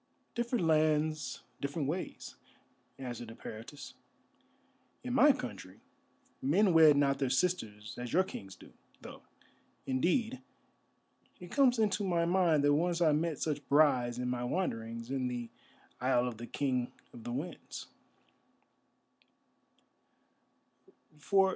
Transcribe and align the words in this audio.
"Different 0.33 0.65
lands, 0.65 1.43
different 1.61 1.87
ways," 1.87 2.33
answered 2.97 3.27
Eperitus. 3.27 3.93
"In 5.03 5.13
my 5.13 5.31
country 5.31 5.79
men 6.41 6.73
wed 6.73 6.97
not 6.97 7.19
their 7.19 7.29
sisters 7.29 7.95
as 7.99 8.11
your 8.11 8.23
kings 8.23 8.55
do, 8.55 8.73
though, 9.01 9.21
indeed, 9.85 10.41
it 11.39 11.51
comes 11.51 11.77
into 11.77 12.03
my 12.03 12.25
mind 12.25 12.63
that 12.63 12.73
once 12.73 12.99
I 12.99 13.11
met 13.11 13.37
such 13.37 13.67
brides 13.69 14.17
in 14.17 14.27
my 14.27 14.43
wanderings 14.43 15.11
in 15.11 15.27
the 15.27 15.51
isle 15.99 16.27
of 16.27 16.37
the 16.37 16.47
King 16.47 16.91
of 17.13 17.23
the 17.23 17.31
Winds." 17.31 17.85